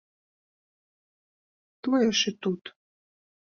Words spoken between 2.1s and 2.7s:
ж і тут.